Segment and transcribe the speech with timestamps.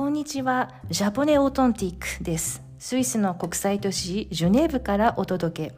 [0.00, 0.70] こんにちは。
[0.88, 2.62] ジャポネオートンティックです。
[2.78, 5.74] スイスの国際都市ジュネーブからお届け。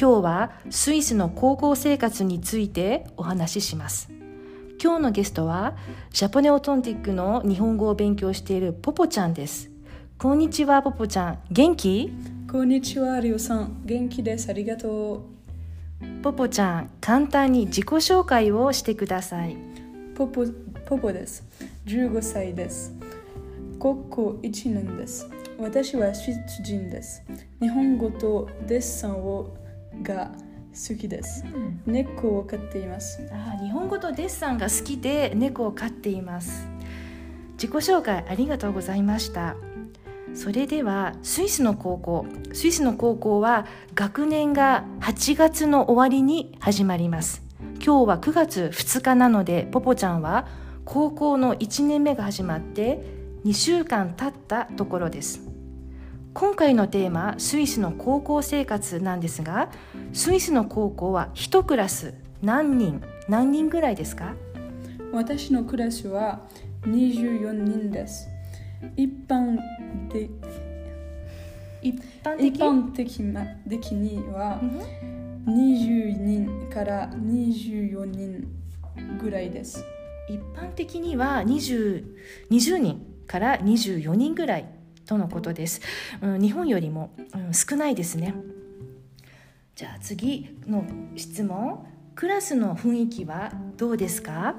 [0.00, 4.08] 今日はスイスの高校生活についてお話しします。
[4.80, 5.76] 今日のゲストは
[6.12, 9.68] ジャポネオートンティックの日本語を勉強しているポポちゃんです。
[10.16, 11.38] こんにちはポポちゃん。
[11.50, 12.12] 元気？
[12.48, 13.82] こんにちは、リオさん。
[13.84, 14.48] 元気です。
[14.48, 15.26] ありがと
[16.22, 19.54] ポポちゃん、簡単に自己紹介をしてください。
[19.54, 19.58] う。
[20.14, 20.46] ポポ、
[20.86, 21.44] ポポです。
[21.86, 22.94] 15歳です。
[23.84, 25.28] 高校1年です。
[25.58, 27.22] 私はスイス人です。
[27.60, 29.54] 日本語とデッサンを
[30.02, 30.30] が
[30.72, 31.44] 好きです。
[31.84, 33.20] 猫を飼っています。
[33.30, 36.66] あー日本語とデッサンが好きで猫を飼っています
[37.58, 39.54] 自己紹介ありがとうございました
[40.32, 42.24] それではスイスの高校
[42.54, 47.42] スイスの高校は学年が8月の終わりに始まります
[47.84, 50.48] 今日は9月2日なのでポポちゃんは
[50.86, 55.42] 高校の1年目が始まって2週間経ったところです。
[56.32, 59.68] 今回のテーマスイスの高校生活なんですが
[60.12, 64.34] スイスの高校は1クラス何人何人ぐらいですか？
[65.12, 66.40] 私のクラスは
[66.84, 68.28] 24人です。
[68.96, 69.58] 一般
[70.10, 70.30] で
[71.82, 72.46] 一般的？
[72.46, 74.80] 一般的な的にはうん。
[75.46, 78.48] 20人から24人
[79.20, 79.84] ぐらいです。
[80.30, 82.04] 一般的には 20,
[82.50, 84.68] 20人から24人ぐらい
[85.06, 85.80] とのことです、
[86.22, 88.34] うん、日本よりも、うん、少ないですね。
[89.74, 90.84] じゃあ次の
[91.16, 91.86] 質問。
[92.14, 94.54] クラスの雰囲気はどうですか？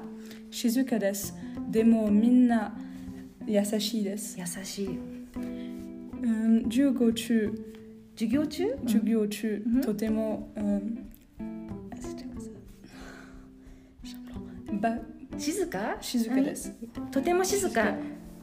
[0.50, 1.34] 静かです。
[1.70, 2.76] でもみんな
[3.46, 4.38] 優しいです。
[4.38, 4.88] 優しい。
[4.96, 4.98] う
[5.40, 7.50] ん、授業中、
[8.14, 8.76] 授業中？
[8.84, 9.80] 授業中、うん。
[9.80, 11.10] とても、うん、
[14.78, 14.98] ば
[15.38, 15.96] 静か？
[16.02, 16.74] 静かです。
[17.10, 17.94] とても静か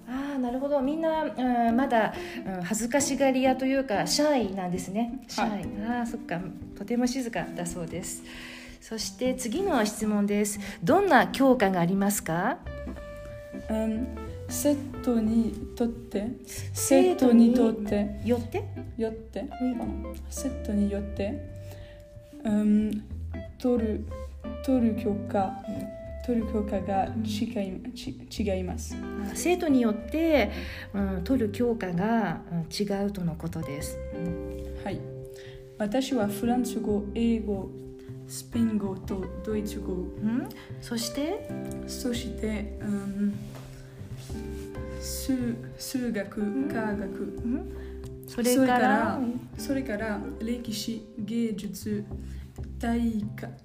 [0.08, 0.82] ああなるほど。
[0.82, 2.14] みんな、うん、まだ、
[2.46, 5.24] うん、恥ずかしがり屋というかシャイなんですね。
[5.28, 6.40] シャイ、ああそっか。
[6.78, 8.24] とても静かだそうです。
[8.82, 10.60] そして次の質問です。
[10.84, 12.58] どんな教科がありますか？
[13.70, 14.08] うん、
[14.50, 16.28] 生徒にとって、
[16.74, 18.64] 生徒にとって、よって？
[18.98, 20.16] よって、うん。
[20.30, 21.40] 生徒によって、
[22.44, 23.04] うん、
[23.58, 24.06] 取る、
[24.66, 25.64] 取る教科、
[26.26, 28.96] 取る教科が違いち違います。
[28.96, 30.52] あ生徒によって、
[30.94, 33.98] うん、取る教科が、うん、違うとのことです、
[34.84, 35.00] はい。
[35.78, 37.70] 私はフランス語、英語、
[38.28, 40.48] スペイン語とドイツ語、うん、
[40.82, 41.50] そして？
[41.88, 43.34] そして、うん、
[45.02, 47.74] 数数学、科学、うん？
[48.26, 49.20] そそれから
[49.58, 52.06] それから歴史、芸術、
[52.84, 53.00] 体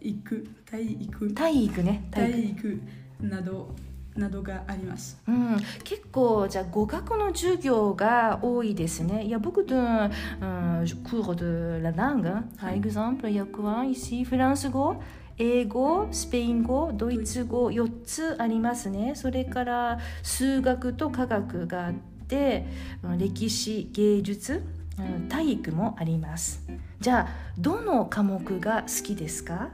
[0.00, 2.80] 育、体育、体育ね体育
[3.20, 3.74] など
[4.14, 5.20] などがあります。
[5.26, 9.22] うん、結構じゃあ語学の授業が多いですね。
[9.24, 12.30] Il y a beaucoup de euh, cours de la langue.
[12.60, 14.22] Par exemple, il y a quoi ici?
[14.22, 15.02] フランス語、
[15.36, 19.14] 英語、スペイン語、ドイツ語4つありますね。
[19.16, 21.94] それから数学と科学があっ
[22.28, 22.66] て、
[23.02, 24.62] うん歴史、芸術、
[24.96, 26.62] うん体育もあります。
[27.00, 29.68] じゃあどの科目が好きですか？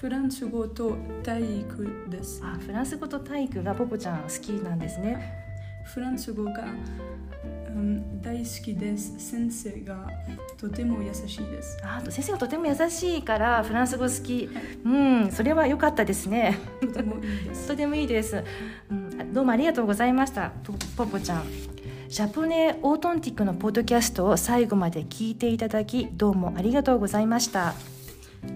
[0.00, 2.40] フランス語と体育です。
[2.42, 5.34] あ、フランス語と体育がポポちゃん好きなんですね。
[5.84, 6.64] フランス語が、
[7.44, 9.18] うん、大好きです。
[9.18, 10.08] 先生が
[10.56, 11.78] とても優しいです。
[11.82, 14.48] あ先生がとても優しいからフランス語好き、
[14.84, 17.68] うんそれは良かったですねとてもいいです。
[17.68, 18.42] とてもいいです、
[18.90, 21.44] うん、どうもありがとうございましたポポポちゃん
[22.10, 27.74] ジャポネオートンティックのポッドキャストを最後まで聞いていただきどうもありがとうございました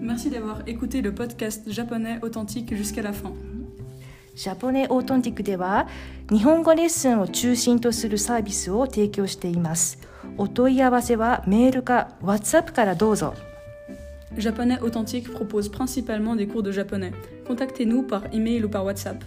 [0.01, 3.31] Merci d'avoir écouté le podcast japonais authentique jusqu'à la fin.
[4.35, 5.87] ジャポネオートンティックでは
[6.29, 9.99] 日本語レッスンを中心とするサービスを提供しています
[10.37, 13.35] お問い合わせはメールか WhatsApp からどうぞ
[14.35, 17.13] Japonais authentique propose principalement des cours de japonais.
[17.47, 19.23] Contactez-nous par email ou par WhatsApp.